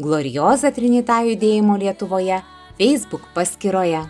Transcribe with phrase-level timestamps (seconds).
[0.00, 2.38] Glorioza Trinita judėjimo Lietuvoje
[2.78, 4.00] Facebook paskyroje.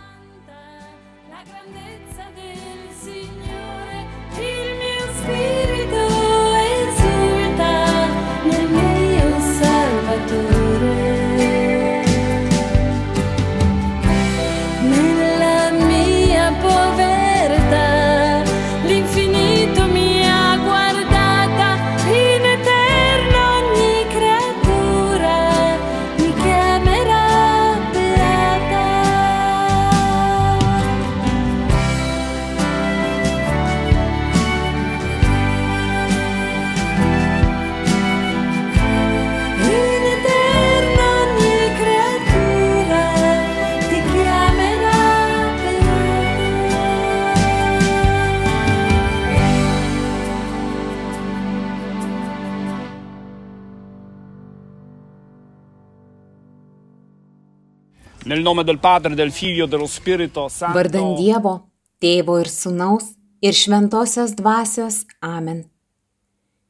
[60.75, 61.55] Vardan Dievo,
[62.01, 65.05] Tėvo ir Sūnaus ir Šventosios Dvasios.
[65.21, 65.65] Amen.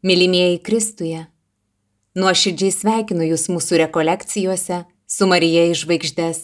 [0.03, 1.27] Mylimieji Kristuje,
[2.17, 6.39] nuoširdžiai sveikinu Jūs mūsų rekolekcijose su Marija iš žvaigždės.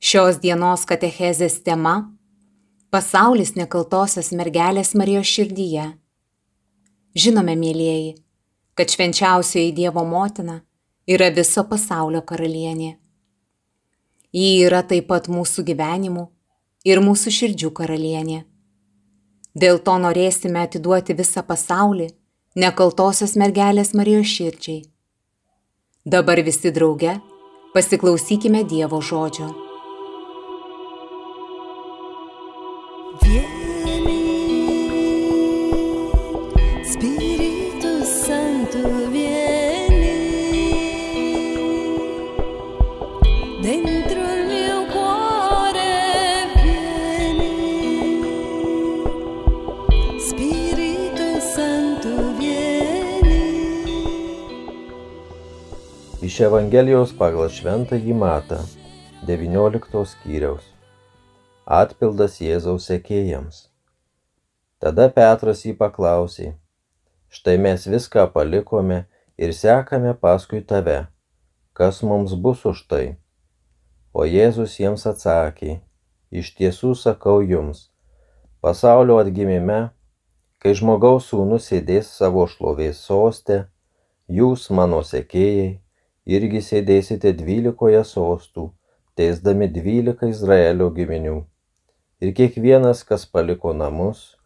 [0.00, 2.10] Šios dienos katechezės tema-
[2.92, 5.92] pasaulis nekaltosios mergelės Marijos širdyje.
[7.14, 8.16] Žinome, mėlyjeji,
[8.74, 10.62] kad švenčiausioji Dievo motina
[11.06, 12.96] yra viso pasaulio karalienė.
[14.32, 16.28] Ji yra taip pat mūsų gyvenimų
[16.86, 18.44] ir mūsų širdžių karalienė.
[19.58, 22.12] Dėl to norėsime atiduoti visą pasaulį
[22.54, 24.84] nekaltosios mergelės Marijos širdžiai.
[26.06, 27.18] Dabar visi drauge
[27.74, 29.69] pasiklausykime Dievo žodžio.
[56.40, 58.56] Iš Evangelijos pagal šventąjį matą
[59.28, 60.62] 19 skyriaus.
[61.68, 63.58] Atpildas Jėzaus sekėjams.
[64.80, 66.54] Tada Petras jį paklausė,
[67.28, 69.02] štai mes viską palikome
[69.36, 70.94] ir sekame paskui tave,
[71.76, 73.04] kas mums bus už tai?
[74.16, 75.76] O Jėzus jiems atsakė,
[76.32, 77.90] iš tiesų sakau jums,
[78.64, 79.92] pasaulio atgimime,
[80.56, 83.66] kai žmogaus sūnus sėdės savo šlovės sostę,
[84.40, 85.76] jūs mano sekėjai,
[86.26, 88.70] irgi sėdėsite dvylikoje sostų,
[89.16, 91.40] teisdami dvylika Izraelio giminių.
[92.20, 94.36] Ir kiekvienas, kas paliko namus,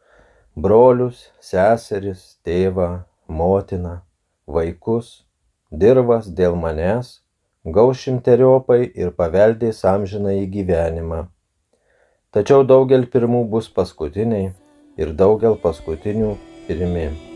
[0.55, 3.99] brolius, seseris, tėvą, motiną,
[4.47, 5.25] vaikus,
[5.71, 7.21] dirvas dėl manęs,
[7.65, 11.25] gaus šimteriopai ir paveldės amžiną į gyvenimą.
[12.35, 14.50] Tačiau daugel pirmų bus paskutiniai
[14.99, 16.35] ir daugel paskutinių
[16.67, 17.34] pirmi.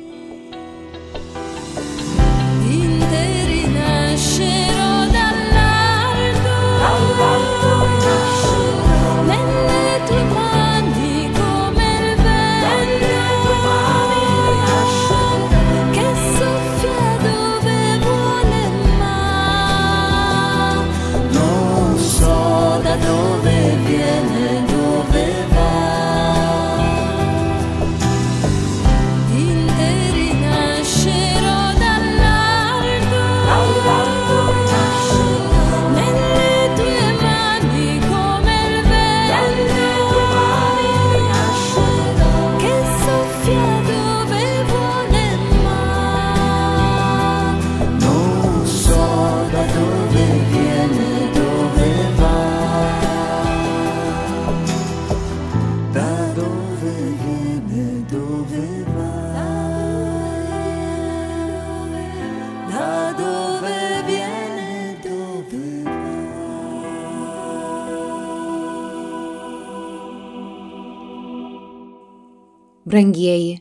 [72.88, 73.58] Brangieji,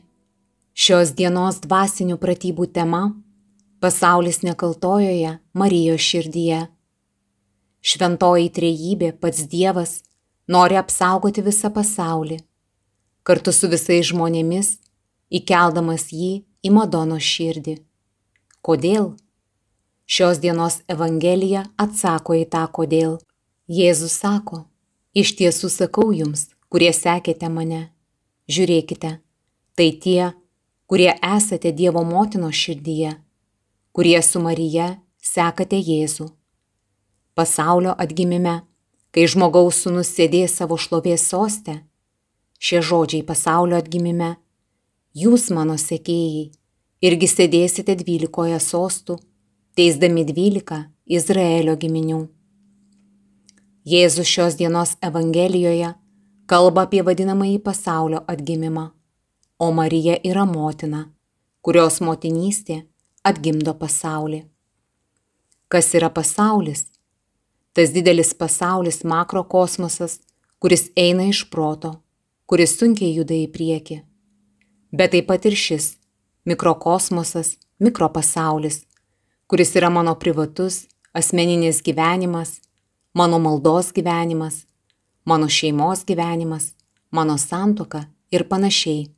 [0.72, 3.00] šios dienos dvasinių pratybų tema-
[3.82, 6.60] pasaulis nekaltojoje Marijos širdyje.
[7.82, 9.92] Šventoji trejybė pats Dievas
[10.48, 12.38] nori apsaugoti visą pasaulį,
[13.22, 14.78] kartu su visais žmonėmis,
[15.30, 16.32] įkeldamas jį
[16.64, 17.76] į Madono širdį.
[18.64, 19.12] Kodėl?
[20.06, 23.20] Šios dienos Evangelija atsako į tą kodėl.
[23.68, 24.64] Jėzus sako,
[25.12, 27.90] iš tiesų sakau jums, kurie sekėte mane,
[28.48, 29.18] žiūrėkite,
[29.76, 30.32] tai tie,
[30.88, 33.14] kurie esate Dievo motinos širdyje,
[33.92, 36.30] kurie su Marija sekate Jėzų.
[37.38, 38.62] Pasaulio atgimime,
[39.14, 41.82] kai žmogaus sūnus sėdės savo šlovės sostę,
[42.58, 44.36] šie žodžiai pasaulio atgimime,
[45.14, 46.48] jūs mano sekėjai,
[47.04, 49.20] irgi sėdėsite dvylikoje sostų,
[49.78, 52.24] teisdami dvylika Izraelio giminių.
[53.88, 55.94] Jėzus šios dienos Evangelijoje
[56.48, 58.86] kalba apie vadinamąjį pasaulio atgimimą,
[59.60, 61.02] o Marija yra motina,
[61.60, 62.78] kurios motinystė
[63.28, 64.46] atgimdo pasaulį.
[65.68, 66.86] Kas yra pasaulis?
[67.76, 70.18] Tas didelis pasaulis makrokosmosas,
[70.58, 71.98] kuris eina iš proto,
[72.48, 73.98] kuris sunkiai juda į priekį.
[74.96, 75.90] Bet taip pat ir šis
[76.48, 78.86] mikrokosmosas, mikropasaulis,
[79.46, 82.56] kuris yra mano privatus, asmeninis gyvenimas,
[83.12, 84.64] mano maldos gyvenimas,
[85.28, 86.72] mano šeimos gyvenimas,
[87.10, 89.08] mano santoka ir panašiai.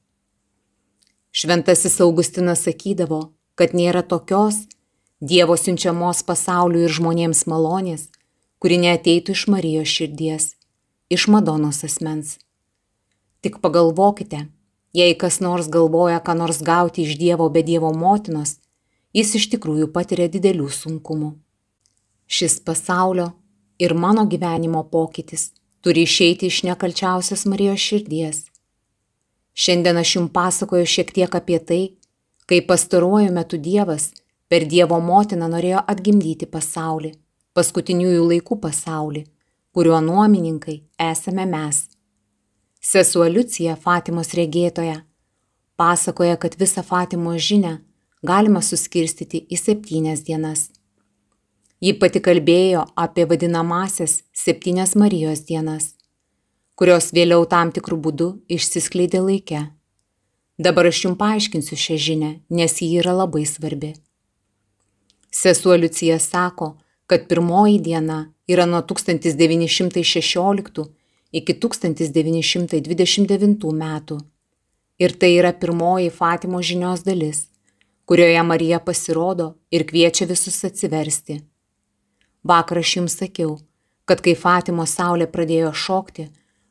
[1.33, 3.21] Šventasis Augustinas sakydavo,
[3.55, 4.65] kad nėra tokios
[5.21, 8.07] Dievo siunčiamos pasauliu ir žmonėms malonės,
[8.59, 10.47] kuri neateitų iš Marijos širdies,
[11.13, 12.39] iš Madonos asmens.
[13.45, 14.41] Tik pagalvokite,
[14.97, 18.57] jei kas nors galvoja, ką nors gauti iš Dievo be Dievo motinos,
[19.13, 21.31] jis iš tikrųjų patiria didelių sunkumų.
[22.27, 23.31] Šis pasaulio
[23.79, 28.45] ir mano gyvenimo pokytis turi išeiti iš nekalčiausios Marijos širdies.
[29.55, 31.83] Šiandien aš jums pasakoju šiek tiek apie tai,
[32.47, 34.11] kaip pastaruoju metu Dievas
[34.49, 37.13] per Dievo motiną norėjo atgimdyti pasaulį,
[37.55, 39.25] paskutiniųjų laikų pasaulį,
[39.75, 41.85] kuriuo nuomininkai esame mes.
[42.81, 45.03] Sesuo Liucija Fatimos regėtoja
[45.77, 47.79] pasakoja, kad visą Fatimos žinę
[48.27, 50.69] galima suskirstyti į septynias dienas.
[51.81, 55.97] Ji pati kalbėjo apie vadinamasias septynias Marijos dienas,
[56.77, 59.73] kurios vėliau tam tikrų būdų išsiskleidė laike.
[60.61, 63.95] Dabar aš jums paaiškinsiu šią žinę, nes ji yra labai svarbi.
[65.33, 66.77] Sesuo Liucija sako,
[67.09, 70.85] kad pirmoji diena yra nuo 1916
[71.33, 74.21] iki 1929 metų.
[75.01, 77.49] Ir tai yra pirmoji Fatimo žinios dalis,
[78.05, 81.41] kurioje Marija pasirodo ir kviečia visus atsiversti.
[82.45, 83.59] Vakar aš jums sakiau,
[84.09, 86.29] kad kai Fatimo saulė pradėjo šokti,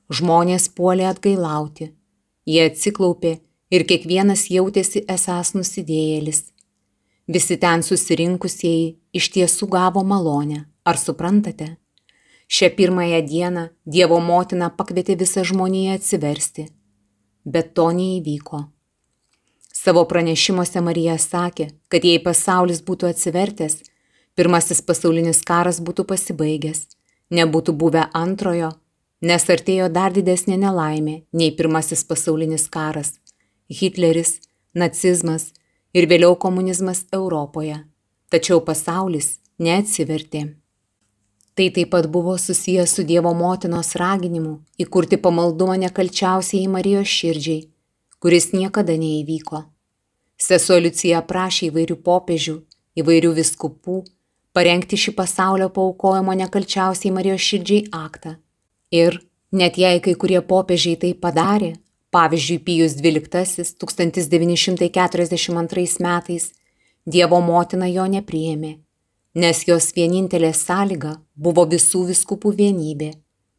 [0.10, 1.92] žmonės puolė atgailauti.
[2.50, 3.36] Jie atsiklaupė
[3.70, 6.42] ir kiekvienas jautėsi esąs nusidėjėlis.
[7.30, 11.76] Visi ten susirinkusieji iš tiesų gavo malonę, ar suprantate?
[12.50, 16.66] Šią pirmąją dieną Dievo motina pakvietė visą žmoniją atsiversti,
[17.46, 18.64] bet to neįvyko.
[19.70, 23.78] Savo pranešimuose Marija sakė, kad jei pasaulis būtų atsivertęs,
[24.40, 26.86] pirmasis pasaulinis karas būtų pasibaigęs,
[27.36, 28.70] nebūtų buvę antrojo,
[29.20, 33.18] nes artėjo dar didesnė nelaimė nei pirmasis pasaulinis karas
[33.70, 34.40] Hitleris,
[34.74, 35.52] nacizmas
[35.94, 37.76] ir vėliau komunizmas Europoje,
[38.34, 40.42] tačiau pasaulis neatsivertė.
[41.54, 47.66] Tai taip pat buvo susijęs su Dievo motinos raginimu įkurti pamaldumą nekalčiausiai Marijos širdžiai,
[48.24, 49.66] kuris niekada neįvyko.
[50.40, 52.56] Sesuo Liucija prašė įvairių popiežių,
[53.04, 53.98] įvairių viskupų
[54.54, 58.38] parengti šį pasaulio paukojimo nekalčiausiai Marijos širdžiai aktą.
[58.92, 61.76] Ir net jei kai kurie popiežiai tai padarė,
[62.12, 66.52] Pavyzdžiui, Pijus XII 1942 metais
[67.06, 68.80] Dievo motina jo nepriėmė,
[69.34, 73.14] nes jos vienintelė sąlyga buvo visų viskupų vienybė,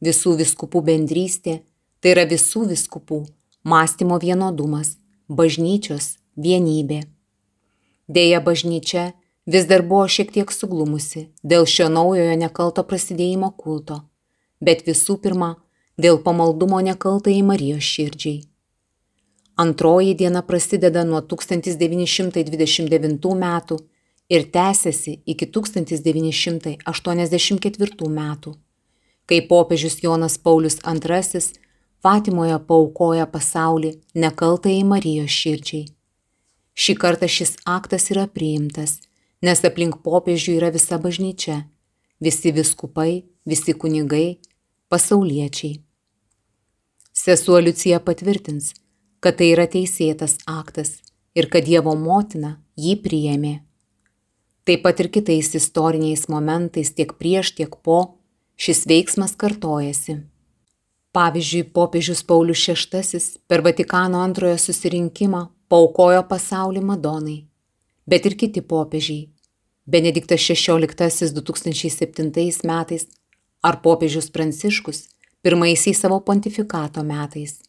[0.04, 1.60] visų viskupų bendrystė,
[2.00, 3.26] tai yra visų viskupų
[3.64, 4.88] mąstymo vienodumas,
[5.28, 7.00] bažnyčios vienybė.
[8.06, 9.12] Deja, bažnyčia
[9.52, 13.96] vis dar buvo šiek tiek suglumusi dėl šio naujojo nekalto prasidėjimo kulto,
[14.60, 15.56] bet visų pirma,
[15.98, 18.42] dėl pamaldumo nekaltai Marijos širdžiai.
[19.60, 23.76] Antroji diena prasideda nuo 1929 metų
[24.30, 28.50] ir tęsiasi iki 1984 metų,
[29.26, 31.40] kai popiežius Jonas Paulius II
[32.00, 35.90] Fatimoje paukoja pasaulį nekaltai Marijos širdžiai.
[36.72, 39.02] Šį kartą šis aktas yra priimtas,
[39.44, 41.64] nes aplink popiežių yra visa bažnyčia,
[42.20, 44.40] visi viskupai, visi kunigai,
[44.92, 45.80] pasauliečiai.
[47.12, 48.72] Sesuo Liucija patvirtins,
[49.20, 51.00] kad tai yra teisėtas aktas
[51.34, 53.54] ir kad Dievo motina jį priėmė.
[54.68, 58.20] Taip pat ir kitais istoriniais momentais tiek prieš, tiek po
[58.60, 60.20] šis veiksmas kartojasi.
[61.16, 63.20] Pavyzdžiui, popiežius Paulius VI
[63.50, 67.38] per Vatikano antrojo susirinkimą paukojo pasaulį Madonai,
[68.06, 69.28] bet ir kiti popiežiai.
[69.86, 72.30] Benediktas XVI 2007
[72.64, 73.06] metais
[73.62, 75.08] ar popiežius Pranciškus
[75.42, 77.60] pirmaisiais savo pontifikato metais.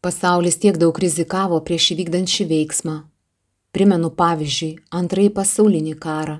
[0.00, 2.96] Pasaulis tiek daug rizikavo prieš įvykdant šį veiksmą.
[3.74, 6.36] Primenu pavyzdžiui antrąjį pasaulinį karą,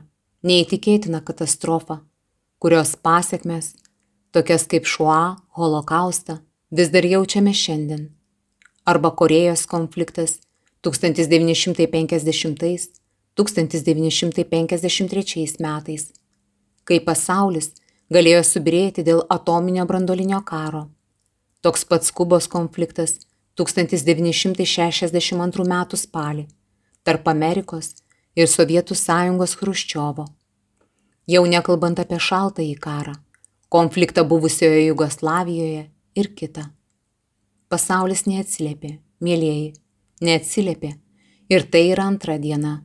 [0.46, 2.00] neįtikėtiną katastrofą,
[2.62, 3.72] kurios pasiekmes,
[4.30, 6.38] tokias kaip šuo, holokaustą,
[6.70, 8.10] vis dar jaučiame šiandien.
[8.84, 10.38] Arba Korejos konfliktas
[13.38, 16.12] 1950-1953 metais,
[16.84, 17.72] kai pasaulis
[18.12, 20.88] galėjo subirėti dėl atominio brandolinio karo.
[21.64, 23.16] Toks pats Kubos konfliktas
[23.58, 25.74] 1962 m.
[25.96, 26.46] spalį
[27.04, 27.94] tarp Amerikos
[28.36, 30.24] ir Sovietų sąjungos Hruščiovo.
[31.26, 33.14] Jau nekalbant apie šaltąjį karą,
[33.72, 36.64] konfliktą buvusioje Jugoslavijoje ir kitą.
[37.72, 39.72] Pasaulis neatsiliepė, mėlyjeji,
[40.20, 40.90] neatsiliepė
[41.50, 42.82] ir tai yra antra diena.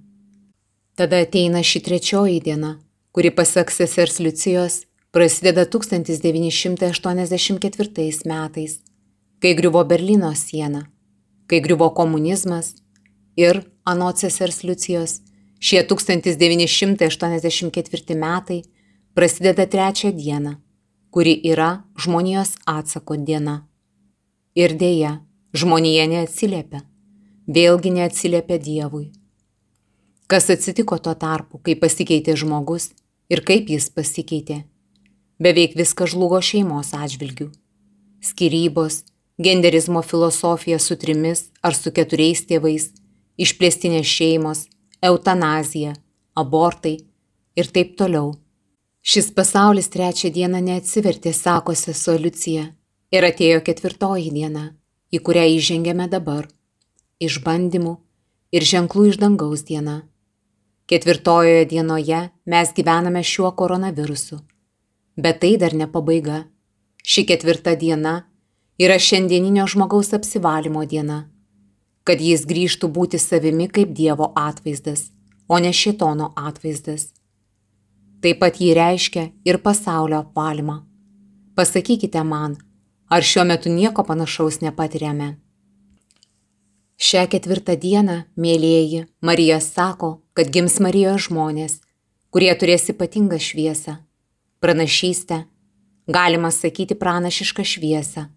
[1.00, 2.76] Tada ateina ši trečioji diena,
[3.16, 4.84] kuri pasak sesers Liucijos
[5.16, 8.80] prasideda 1984 metais
[9.40, 10.92] kai griuvo Berlyno siena,
[11.48, 12.76] kai griuvo komunizmas
[13.36, 15.22] ir, anot sesers Liucijos,
[15.60, 18.64] šie 1984 metai
[19.16, 20.56] prasideda trečią dieną,
[21.16, 23.68] kuri yra žmonijos atsako diena.
[24.56, 25.20] Ir dėja,
[25.56, 26.82] žmonija neatsiliepia,
[27.48, 29.19] vėlgi neatsiliepia Dievui.
[30.30, 32.92] Kas atsitiko tuo tarpu, kai pasikeitė žmogus
[33.34, 34.60] ir kaip jis pasikeitė?
[35.42, 37.48] Beveik viskas žlugo šeimos atžvilgių.
[38.22, 39.00] Skirybos,
[39.42, 42.92] genderizmo filosofija su trimis ar su keturiais tėvais,
[43.42, 44.62] išplėstinės šeimos,
[45.02, 45.96] eutanazija,
[46.38, 47.00] abortai
[47.58, 48.36] ir taip toliau.
[49.02, 52.68] Šis pasaulis trečią dieną neatsivertė, sako sesuo Liucija,
[53.10, 54.68] ir atėjo ketvirtoji diena,
[55.10, 56.46] į kurią įžengėme dabar-
[57.28, 57.98] išbandymų
[58.52, 60.04] ir ženklų iš dangaus diena.
[60.90, 64.40] Ketvirtojoje dienoje mes gyvename šiuo koronavirusu.
[65.18, 66.44] Bet tai dar ne pabaiga.
[67.06, 68.14] Ši ketvirta diena
[68.82, 71.20] yra šiandieninio žmogaus apsivalymo diena,
[72.04, 75.12] kad jis grįžtų būti savimi kaip Dievo atvaizdas,
[75.48, 77.12] o ne šitono atvaizdas.
[78.26, 80.80] Taip pat jį reiškia ir pasaulio apvalymą.
[81.54, 82.58] Pasakykite man,
[83.14, 85.36] ar šiuo metu nieko panašaus nepatiriame.
[87.00, 91.78] Šią ketvirtą dieną, mėlyjeji, Marija sako, kad gims Marijos žmonės,
[92.32, 94.00] kurie turės ypatingą šviesą,
[94.64, 95.44] pranašystę,
[96.08, 98.30] galima sakyti pranašišką šviesą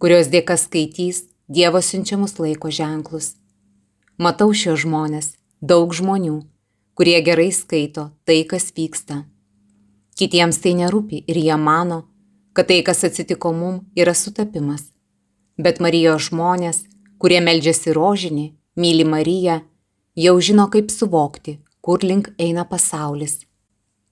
[0.00, 3.34] kurios dėka skaitys Dievo siunčiamus laiko ženklus.
[4.22, 6.36] Matau šios žmonės, daug žmonių,
[6.94, 9.24] kurie gerai skaito tai, kas vyksta.
[10.16, 12.04] Kitiems tai nerūpi ir jie mano,
[12.54, 14.86] kad tai, kas atsitiko mum, yra sutapimas.
[15.58, 16.84] Bet Marijos žmonės,
[17.18, 18.46] kurie meldžiasi rožinį,
[18.78, 19.58] myli Mariją,
[20.16, 23.40] jau žino, kaip suvokti, kur link eina pasaulis.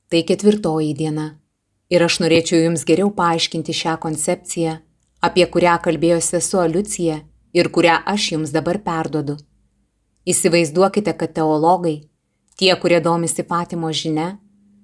[0.09, 1.39] Tai ketvirtoji diena.
[1.89, 4.79] Ir aš norėčiau jums geriau paaiškinti šią koncepciją
[5.21, 7.21] apie kurią kalbėjo sesuo Liucija
[7.57, 9.37] ir kurią aš jums dabar perdodu.
[10.29, 12.03] Įsivaizduokite, kad teologai,
[12.59, 14.37] tie, kurie domisi Fatimo žinia,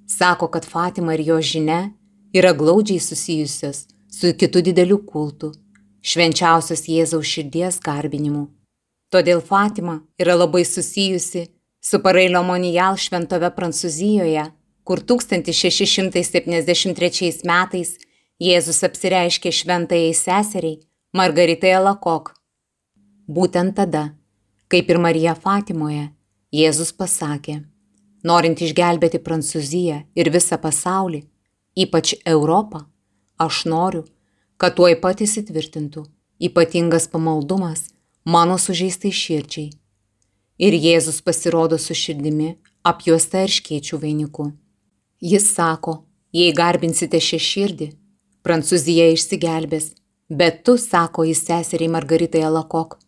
[0.09, 1.93] sako, kad Fatima ir jo žinia
[2.35, 5.53] yra glaudžiai susijusios su kitu dideliu kultu-
[6.11, 8.49] švenčiausios Jėzaus širdies garbinimu.
[9.15, 11.45] Todėl Fatima yra labai susijusi
[11.79, 14.51] su Parailio Monijal šventove Prancūzijoje,
[14.83, 17.95] kur 1673 metais
[18.43, 20.83] Jėzus apsireiškė šventajai seseriai
[21.15, 22.35] Margaritai Alakok.
[23.31, 24.19] Būtent tada,
[24.67, 26.11] kaip ir Marija Fatimoje,
[26.51, 27.63] Jėzus pasakė,
[28.27, 31.23] norint išgelbėti Prancūziją ir visą pasaulį,
[31.79, 32.91] ypač Europą,
[33.39, 34.11] aš noriu,
[34.59, 36.03] kad tuoj pat įsitvirtintų
[36.43, 37.94] ypatingas pamaldumas
[38.25, 39.73] mano sužeistai širdžiai.
[40.59, 42.55] Ir Jėzus pasirodo su širdimi
[42.87, 44.51] apjuosta erškiečių vainiku.
[45.21, 47.89] Jis sako, jei garbinsite šią širdį,
[48.45, 49.95] Prancūzija išsigelbės,
[50.29, 52.99] bet tu, sako jis seseriai Margaritai Alakok,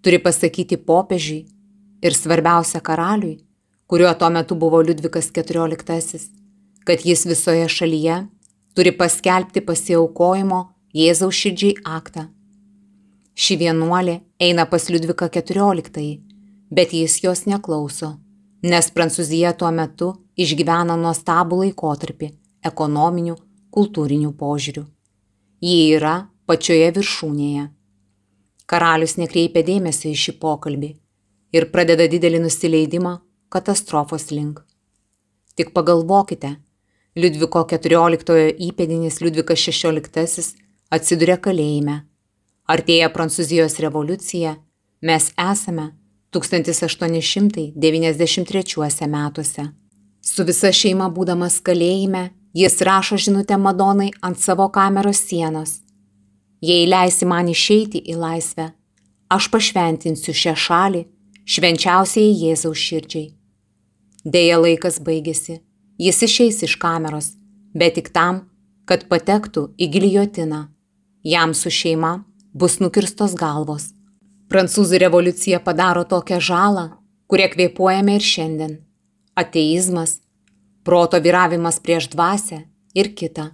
[0.00, 1.42] turi pasakyti popiežiui
[2.00, 3.36] ir svarbiausia karaliui,
[3.88, 6.24] kuriuo tuo metu buvo Liudvikas XIV,
[6.88, 8.22] kad jis visoje šalyje
[8.72, 10.64] turi paskelbti pasiaukojimo
[10.96, 12.28] Jėzaus širdžiai aktą.
[13.38, 16.06] Ši vienuolė eina pas Liudviką XIV,
[16.74, 18.16] bet jis jos neklauso,
[18.66, 22.32] nes Prancūzija tuo metu išgyvena nuostabų laikotarpį
[22.66, 23.36] ekonominių,
[23.70, 24.82] kultūrinių požiūrių.
[25.62, 26.16] Ji yra
[26.50, 27.68] pačioje viršūnėje.
[28.66, 30.90] Karalius nekreipia dėmesio į šį pokalbį
[31.54, 33.20] ir pradeda didelį nusileidimą
[33.54, 34.64] katastrofos link.
[35.54, 36.56] Tik pagalvokite,
[37.18, 40.42] Liudviko XIV įpėdinis Liudvikas XVI
[40.90, 42.02] atsiduria kalėjime.
[42.68, 44.56] Artėja Prancūzijos revoliucija,
[45.02, 45.92] mes esame
[46.36, 49.64] 1893 metuose.
[50.20, 55.80] Su visa šeima būdamas kalėjime, Jis rašo žinutę Madonai ant savo kameros sienos.
[56.60, 58.72] Jei leisi man išeiti į laisvę,
[59.30, 61.02] aš pašventinsiu šią šalį
[61.44, 63.28] švenčiausiai Jėzaus širdžiai.
[64.24, 65.60] Deja laikas baigėsi,
[66.00, 67.28] jis išeis iš kameros,
[67.78, 68.48] bet tik tam,
[68.88, 70.64] kad patektų į giliotiną.
[71.22, 72.24] Jam su šeima
[72.58, 73.92] bus nukirstos galvos.
[74.50, 76.84] Prancūzų revoliucija padaro tokią žalą,
[77.30, 78.72] kurią kvėpuojame ir šiandien.
[79.38, 80.16] Ateizmas,
[80.82, 82.64] proto viravimas prieš dvasę
[82.98, 83.52] ir kita.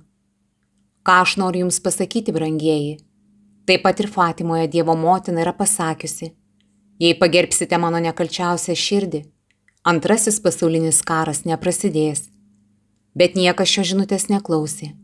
[1.04, 2.96] Ką aš noriu Jums pasakyti, brangieji?
[3.68, 6.30] Taip pat ir Fatimoje Dievo motina yra pasakiusi,
[7.02, 9.24] jei pagerbsite mano nekalčiausią širdį,
[9.84, 12.30] antrasis pasaulinis karas neprasidės.
[13.14, 14.94] Bet niekas šio žinutės neklausė.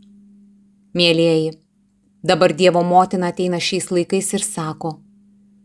[0.96, 1.52] Mėlyjeji,
[2.22, 4.98] dabar Dievo motina ateina šiais laikais ir sako,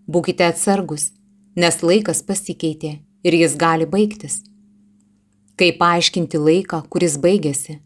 [0.08, 1.12] būkite atsargus,
[1.56, 4.42] nes laikas pasikeitė ir jis gali baigtis.
[5.56, 7.80] Kaip paaiškinti laiką, kuris baigėsi?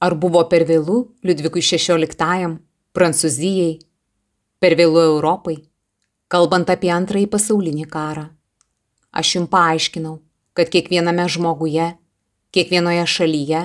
[0.00, 2.58] Ar buvo per vėlų Liudvikui XVI,
[2.96, 3.78] Prancūzijai,
[4.60, 5.56] per vėlų Europai,
[6.28, 8.26] kalbant apie antrąjį pasaulinį karą?
[9.16, 10.18] Aš jums paaiškinau,
[10.52, 11.94] kad kiekviename žmoguje,
[12.52, 13.62] kiekvienoje šalyje,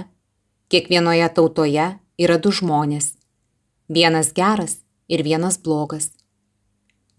[0.72, 1.88] kiekvienoje tautoje
[2.20, 3.18] yra du žmonės.
[3.94, 4.78] Vienas geras
[5.10, 6.14] ir vienas blogas.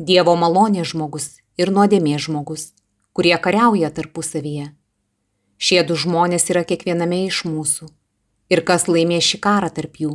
[0.00, 1.26] Dievo malonė žmogus
[1.60, 2.70] ir nuodėmė žmogus,
[3.12, 4.70] kurie kariauja tarpusavyje.
[5.60, 7.90] Šie du žmonės yra kiekviename iš mūsų.
[8.48, 10.14] Ir kas laimės šį karą tarp jų?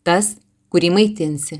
[0.00, 0.30] Tas,
[0.72, 1.58] kurį maitinsi.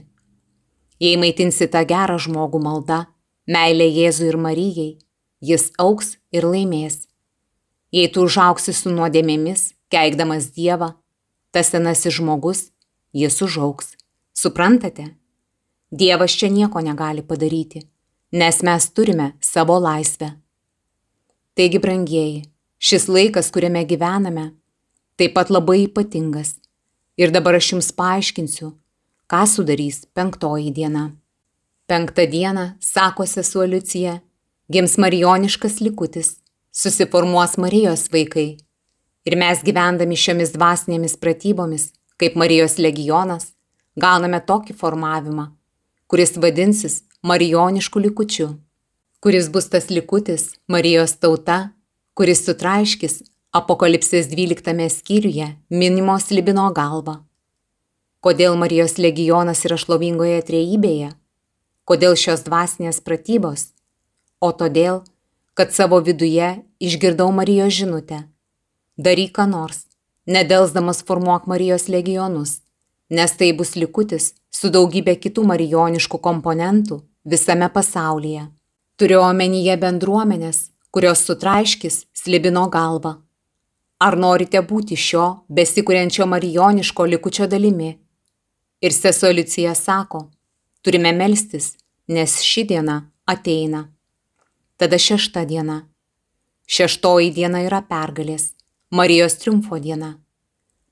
[0.97, 3.03] Jei maitinsi tą gerą žmogų maldą,
[3.45, 4.95] meilę Jėzui ir Marijai,
[5.45, 7.03] jis auks ir laimės.
[7.93, 10.95] Jei tu užauksi su nuodėmėmis, keikdamas Dievą,
[11.53, 12.71] tas senasis žmogus,
[13.13, 13.93] jis užauks.
[14.37, 15.15] Suprantate?
[15.91, 17.87] Dievas čia nieko negali padaryti,
[18.33, 20.35] nes mes turime savo laisvę.
[21.57, 22.43] Taigi, brangieji,
[22.79, 24.51] Šis laikas, kuriame gyvename,
[25.17, 26.57] taip pat labai ypatingas.
[27.17, 28.75] Ir dabar aš jums paaiškinsiu,
[29.33, 31.07] ką sudarys penktoji diena.
[31.89, 34.19] Penktą dieną, sako sesuo Liucija,
[34.69, 36.35] gims marijoniškas likutis,
[36.71, 38.59] susiformuos Marijos vaikai.
[39.25, 43.55] Ir mes gyvendami šiomis dvasinėmis pratybomis, kaip Marijos legionas,
[43.97, 45.51] gauname tokį formavimą,
[46.07, 48.53] kuris vadinsis marijonišku likučiu,
[49.21, 51.77] kuris bus tas likutis Marijos tauta
[52.17, 53.21] kuris sutraiškis
[53.57, 57.19] Apokalipsės 12 skyriuje minimos Libino galva.
[58.25, 61.11] Kodėl Marijos legionas yra šlovingoje trejybėje?
[61.85, 63.67] Kodėl šios dvasinės pratybos?
[64.41, 65.03] O todėl,
[65.53, 66.49] kad savo viduje
[66.81, 68.23] išgirdau Marijos žinutę.
[68.97, 69.85] Daryk ką nors,
[70.25, 72.63] nedelsdamas formuok Marijos legionus,
[73.11, 78.47] nes tai bus likutis su daugybė kitų marijoniškų komponentų visame pasaulyje.
[78.97, 83.17] Turiu omenyje bendruomenės, kurios sutraiškis slibino galvą.
[84.01, 87.95] Ar norite būti šio besikūrenčio marijoniško likučio dalimi?
[88.81, 90.27] Ir sesuo Liucija sako,
[90.83, 91.75] turime melstis,
[92.09, 93.87] nes ši diena ateina.
[94.77, 95.87] Tada šešta diena.
[96.67, 98.57] Šeštoji diena yra pergalės,
[98.91, 100.15] Marijos triumfo diena.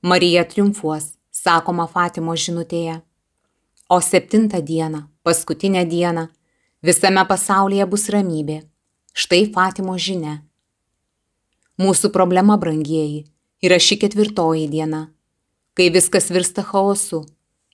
[0.01, 1.14] Marija triumfuos,
[1.45, 3.01] sakoma Fatimo žinutėje.
[3.89, 6.27] O septintą dieną, paskutinę dieną,
[6.81, 8.63] visame pasaulyje bus ramybė
[9.15, 10.41] Štai Fatimo žinia.
[11.79, 13.21] Mūsų problema, brangieji,
[13.63, 15.05] yra ši ketvirtoji diena,
[15.71, 17.21] kai viskas virsta chaosu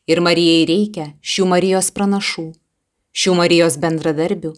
[0.06, 2.46] ir Marijai reikia šių Marijos pranašų,
[3.18, 4.52] šių Marijos bendradarbių,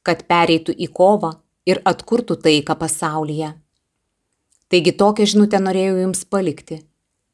[0.00, 1.34] kad pereitų į kovą
[1.68, 3.52] ir atkurtų taiką pasaulyje.
[4.72, 6.80] Taigi tokią žinutę norėjau jums palikti.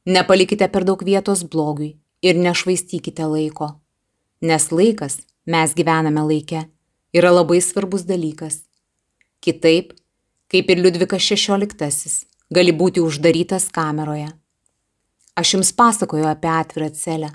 [0.06, 3.72] Nepalikite per daug vietos blogiui ir nešvaistykite laiko,
[4.40, 6.62] nes laikas, mes gyvename laike,
[7.14, 8.62] yra labai svarbus dalykas
[9.46, 9.92] Kitaip,
[10.50, 14.30] kaip ir Liudvikas XVI, gali būti uždarytas kameroje.
[15.38, 17.28] Aš jums pasakoju apie atvirą celę.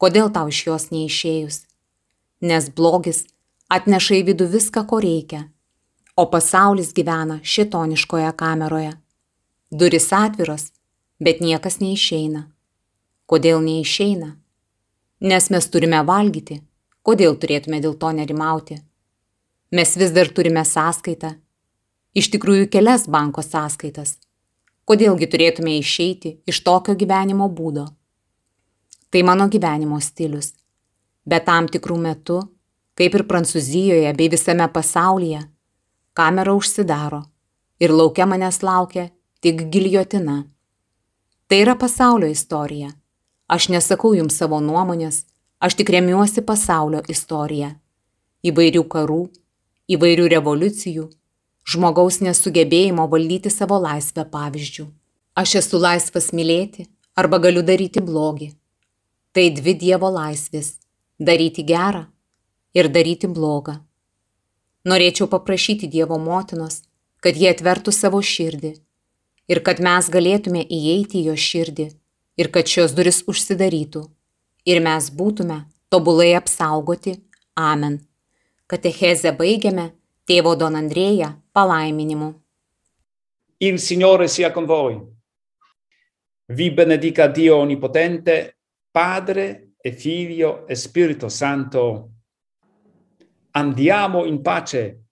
[0.00, 1.58] Kodėl tau iš jos neišėjus?
[2.40, 3.24] Nes blogis
[3.68, 5.42] atneša į vidų viską, ko reikia,
[6.16, 8.94] o pasaulis gyvena šitoniškoje kameroje.
[9.70, 10.70] Duris atviros,
[11.20, 12.46] bet niekas neišeina.
[13.26, 14.34] Kodėl neišeina?
[15.20, 16.60] Nes mes turime valgyti.
[17.06, 18.80] Kodėl turėtume dėl to nerimauti?
[19.72, 21.32] Mes vis dar turime sąskaitą.
[22.16, 24.16] Iš tikrųjų kelias banko sąskaitas.
[24.86, 27.86] Kodėlgi turėtume išeiti iš tokio gyvenimo būdo?
[29.10, 30.52] Tai mano gyvenimo stilius.
[31.26, 32.38] Bet tam tikrų metų,
[32.94, 35.40] kaip ir Prancūzijoje bei visame pasaulyje,
[36.14, 37.24] kamera užsidaro
[37.82, 39.08] ir laukia manęs laukia
[39.42, 40.44] tik giljotina.
[41.48, 42.88] Tai yra pasaulio istorija.
[43.46, 45.20] Aš nesakau jums savo nuomonės,
[45.62, 47.68] aš tik remiuosi pasaulio istoriją.
[48.50, 49.18] Įvairių karų,
[49.94, 51.04] įvairių revoliucijų,
[51.70, 54.86] žmogaus nesugebėjimo valdyti savo laisvę pavyzdžių.
[55.38, 58.50] Aš esu laisvas mylėti arba galiu daryti blogį.
[59.30, 60.72] Tai dvi Dievo laisvės-
[61.28, 62.08] daryti gerą
[62.74, 63.76] ir daryti blogą.
[64.84, 66.82] Norėčiau paprašyti Dievo motinos,
[67.20, 68.74] kad jie atvertų savo širdį
[69.48, 71.86] ir kad mes galėtume įeiti į jo širdį
[72.40, 74.02] ir kad šios duris užsidarytų
[74.66, 77.16] ir mes būtume tobulai apsaugoti.
[77.56, 78.00] Amen.
[78.66, 79.92] Katechezę baigiame
[80.28, 82.34] tėvo Don Andrėja palaiminimu.
[83.58, 84.98] Il Signore sia con voi.
[86.48, 88.58] Vi benedica Dio Onnipotente,
[88.90, 92.10] Padre e Figlio e Spirito Santo.
[93.52, 95.05] Andiamo in pace.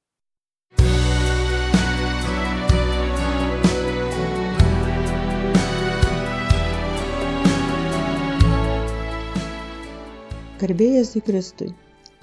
[10.64, 11.66] Garbėjas į Kristui.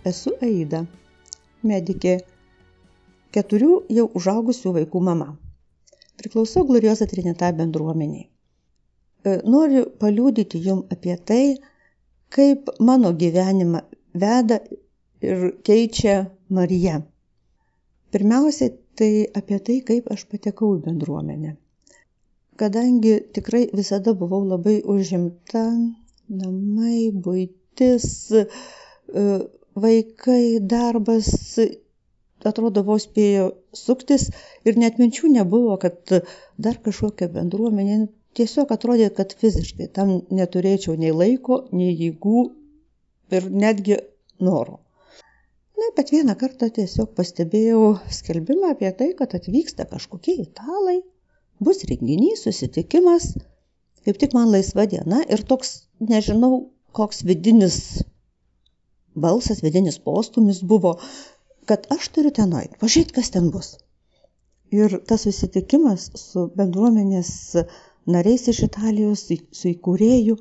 [0.10, 0.80] Esu Aida,
[1.72, 2.14] medikė,
[3.38, 5.28] keturių jau užaugusių vaikų mama.
[6.18, 8.26] Priklausau Gloriosa Trinita bendruomeniai.
[8.26, 11.44] E, Noriu paliūdyti jum apie tai,
[12.34, 13.84] kaip mano gyvenimą
[14.26, 14.58] veda
[15.22, 16.18] ir keičia
[16.50, 16.98] Marija.
[18.10, 21.56] Pirmiausiai, tai apie tai, kaip aš patekau į bendruomenę.
[22.58, 25.68] Kadangi tikrai visada buvau labai užimta,
[26.42, 27.61] namai, būtis,
[28.36, 28.46] e,
[29.76, 31.30] vaikai, darbas,
[32.44, 34.30] atrodo, vos spėjo suktis
[34.68, 36.16] ir net minčių nebuvo, kad
[36.58, 38.08] dar kažkokia bendruomenė.
[38.38, 42.46] Tiesiog atrodė, kad fiziškai tam neturėčiau nei laiko, nei jėgų
[43.36, 43.98] ir netgi
[44.40, 44.80] noro.
[45.82, 51.00] Na, bet vieną kartą tiesiog pastebėjau skelbimą apie tai, kad atvyksta kažkokie italai,
[51.60, 53.32] bus renginys, susitikimas,
[54.06, 57.78] kaip tik man laisva diena ir toks, nežinau, koks vidinis
[59.16, 60.98] balsas, vidinis postumis buvo,
[61.70, 63.76] kad aš turiu ten nueiti, pažiūrėti, kas ten bus.
[64.72, 67.32] Ir tas susitikimas su bendruomenės
[68.08, 70.38] nariais iš Italijos, su įkūrėju,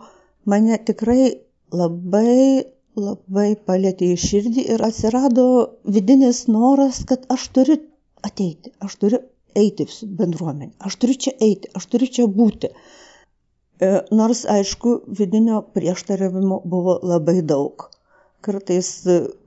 [0.51, 1.33] mane tikrai
[1.75, 2.65] labai,
[2.97, 5.47] labai palėtė į širdį ir atsirado
[5.97, 7.81] vidinis noras, kad aš turiu
[8.27, 9.21] ateiti, aš turiu
[9.59, 12.71] eiti su bendruomenė, aš turiu čia eiti, aš turiu čia būti.
[13.81, 17.87] E, Nors, aišku, vidinio prieštaravimo buvo labai daug.
[18.45, 18.91] Kartais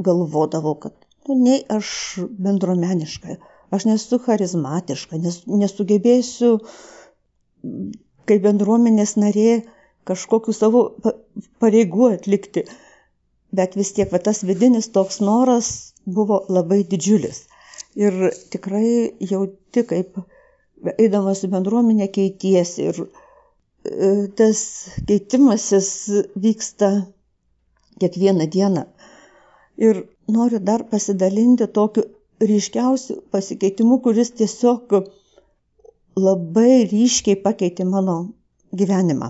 [0.08, 0.94] galvodavau, kad
[1.28, 1.90] nu, nei aš
[2.46, 3.38] bendruomeniška,
[3.74, 6.58] aš nesu charizmatiška, nes, nesugebėsiu
[8.30, 9.64] kaip bendruomenės narė
[10.10, 11.16] kažkokiu savo pa-
[11.64, 12.66] pareigų atlikti.
[13.54, 15.70] Bet vis tiek va, tas vidinis toks noras
[16.06, 17.44] buvo labai didžiulis.
[18.02, 18.18] Ir
[18.54, 20.18] tikrai jauti, kaip
[20.98, 23.04] eidamas į bendruomenę keitiesi ir
[24.40, 24.60] tas
[25.08, 25.90] keitimasis
[26.44, 26.90] vyksta
[28.00, 28.84] kiekvieną dieną.
[29.78, 29.96] Ir
[30.28, 32.04] noriu dar pasidalinti tokiu
[32.50, 34.94] ryškiausiu pasikeitimu, kuris tiesiog
[36.26, 38.16] labai ryškiai pakeitė mano
[38.82, 39.30] gyvenimą.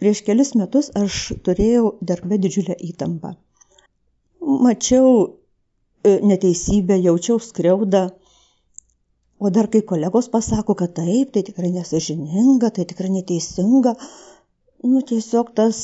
[0.00, 3.34] Prieš kelis metus aš turėjau darbę didžiulę įtampą.
[4.64, 8.02] Mačiau e, neteisybę, jaučiau skriaudą,
[9.38, 13.94] o dar kai kolegos pasako, kad taip, tai tikrai nesažininga, tai tikrai neteisinga,
[14.90, 15.78] nu tiesiog tas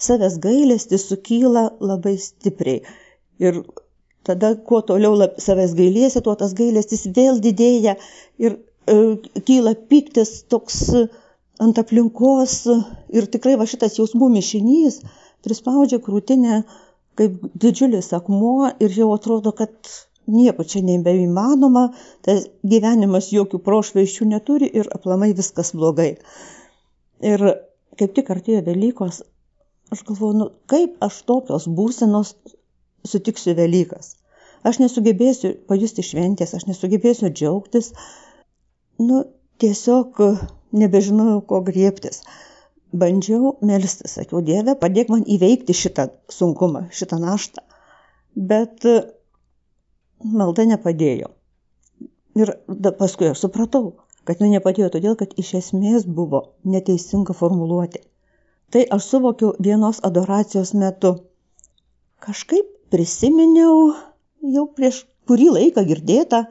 [0.00, 2.80] savęs gailestis sukyla labai stipriai.
[3.46, 3.62] Ir
[4.26, 7.96] tada kuo toliau lab, savęs gailėsi, tuo tas gailestis vėl didėja
[8.44, 8.96] ir e,
[9.48, 10.80] kyla piktis toks
[11.60, 12.54] ant aplinkos
[13.16, 15.00] ir tikrai va šitas jausmų mišinys
[15.44, 16.62] prispaudžia krūtinę
[17.20, 19.74] kaip didžiulis akmuo ir jau atrodo, kad
[20.30, 21.88] nieko čia nebeįmanoma,
[22.26, 26.14] tas gyvenimas jokių prošvaiščių neturi ir aplamai viskas blogai.
[27.20, 27.44] Ir
[28.00, 29.20] kaip tik artėjo Velykos,
[29.92, 32.34] aš galvoju, nu, kaip aš tokios būsenos
[33.06, 34.14] sutiksiu Velykas.
[34.66, 37.92] Aš nesugebėsiu pajusti šventės, aš nesugebėsiu džiaugtis.
[39.00, 39.24] Nu,
[39.60, 40.20] tiesiog
[40.76, 42.20] nebežinojau, ko griebtis.
[42.90, 47.62] Bandžiau melstis, sakiau, Dieve, padėk man įveikti šitą sunkumą, šitą naštą.
[48.50, 48.84] Bet
[50.24, 51.30] malda nepadėjo.
[52.38, 53.92] Ir da, paskui aš supratau,
[54.24, 58.02] kad jinai nepadėjo todėl, kad iš esmės buvo neteisinga formuluoti.
[58.70, 61.16] Tai aš suvokiau vienos adoracijos metu.
[62.22, 63.90] Kažkaip prisiminiau
[64.54, 66.44] jau prieš kurį laiką girdėtą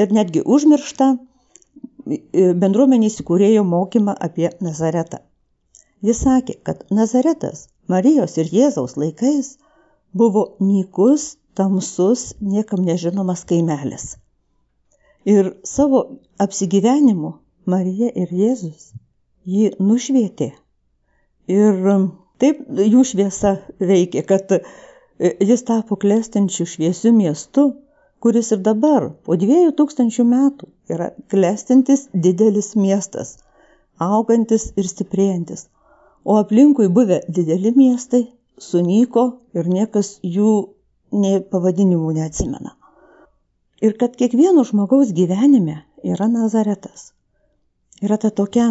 [0.00, 1.12] ir netgi užmirštą
[2.64, 5.22] bendruomenės įkūrėjo mokymą apie Nazaretą.
[6.04, 9.54] Jis sakė, kad Nazaretas Marijos ir Jėzaus laikais
[10.12, 14.16] buvo nykus, tamsus, niekam nežinomas kaimelis.
[15.24, 16.02] Ir savo
[16.38, 17.32] apsigyvenimu
[17.66, 18.90] Marija ir Jėzus
[19.48, 20.50] jį nušvietė.
[21.48, 21.86] Ir
[22.40, 24.52] taip jų šviesa veikė, kad
[25.20, 27.66] jis tapo klestinčių šviesių miestu,
[28.24, 33.36] kuris ir dabar, po dviejų tūkstančių metų, yra klestintis didelis miestas,
[34.00, 35.68] augantis ir stiprėjantis.
[36.24, 38.24] O aplinkui buvę dideli miestai
[38.56, 40.52] sunyko ir niekas jų
[41.14, 42.74] nei pavadinimų neatsimena.
[43.84, 47.12] Ir kad kiekvieno žmogaus gyvenime yra Nazaretas.
[48.04, 48.68] Yra ta tokia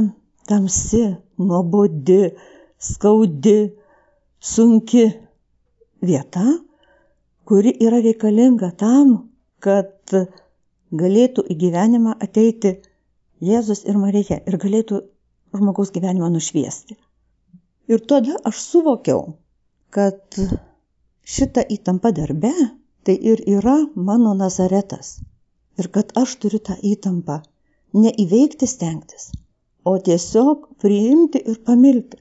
[0.47, 1.03] tamsi,
[1.39, 2.33] nuobodi,
[2.79, 3.57] skaudi,
[4.39, 5.05] sunki
[6.03, 6.45] vieta,
[7.47, 9.15] kuri yra reikalinga tam,
[9.63, 10.15] kad
[10.93, 12.77] galėtų į gyvenimą ateiti
[13.43, 15.01] Jėzus ir Marija ir galėtų
[15.55, 16.95] žmogaus gyvenimą nušviesti.
[17.91, 19.33] Ir tada aš suvokiau,
[19.91, 20.39] kad
[21.23, 22.51] šita įtampa darbe
[23.03, 25.19] tai ir yra mano Nazaretas.
[25.79, 27.39] Ir kad aš turiu tą įtampą
[27.97, 29.31] neįveikti stengtis,
[29.85, 32.19] o tiesiog priimti ir pamilti.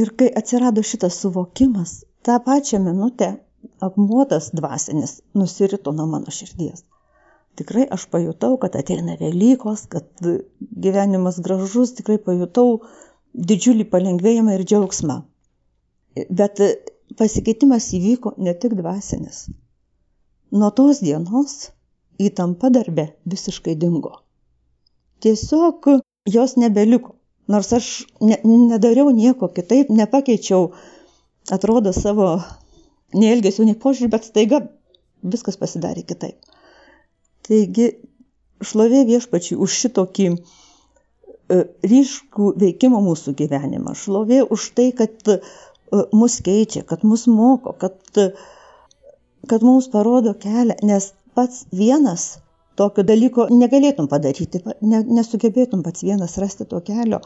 [0.00, 3.36] Ir kai atsirado šitas suvokimas, tą pačią minutę
[3.80, 6.84] akmuotas dvasinis nusirito nuo mano širdies.
[7.56, 10.08] Tikrai aš pajutau, kad ateina Velykos, kad
[10.60, 12.82] gyvenimas gražus, tikrai pajutau
[13.32, 15.16] didžiulį palengvėjimą ir džiaugsmą.
[16.28, 16.60] Bet
[17.18, 19.46] pasikeitimas įvyko ne tik dvasinis.
[20.52, 21.70] Nuo tos dienos
[22.22, 24.12] įtampa darbe visiškai dingo.
[25.22, 25.88] Tiesiog
[26.32, 27.14] jos nebeliko.
[27.48, 27.88] Nors aš
[28.20, 30.72] ne, nedariau nieko kitaip, nepakeičiau,
[31.54, 32.40] atrodo, savo
[33.14, 34.60] nei elgesio, nei požiūrį, bet staiga
[35.22, 36.40] viskas pasidarė kitaip.
[37.46, 37.92] Taigi,
[38.66, 40.38] šlovė viešpačiui už šitokį e,
[41.92, 43.94] ryškų veikimą mūsų gyvenimą.
[43.94, 45.14] Šlovė už tai, kad
[45.92, 47.94] mus keičia, kad mus moko, kad,
[49.46, 52.38] kad mums parodo kelią, nes pats vienas
[52.76, 57.20] tokio dalyko negalėtum padaryti, ne, nesugebėtum pats vienas rasti to kelio.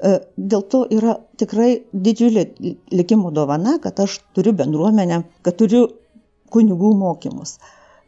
[0.00, 2.46] E, dėl to yra tikrai didžiulė
[2.96, 5.86] likimo dovana, kad aš turiu bendruomenę, kad turiu
[6.50, 7.58] kunigų mokymus,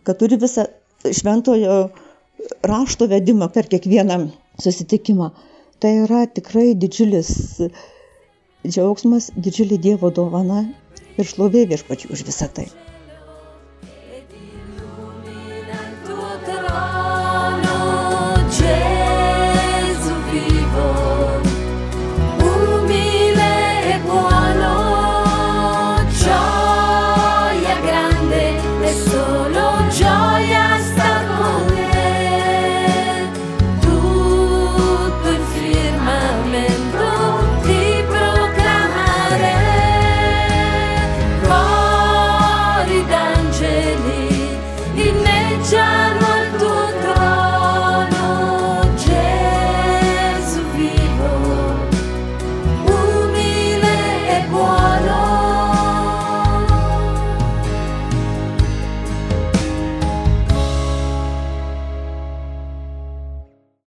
[0.07, 0.65] kad turiu visą
[1.05, 1.77] šventojo
[2.67, 4.19] rašto vedimą per kiekvieną
[4.63, 5.31] susitikimą.
[5.83, 7.31] Tai yra tikrai didžiulis
[8.67, 10.63] džiaugsmas, didžiulė Dievo dovana
[11.19, 12.69] ir šlovė viešpačių už visą tai.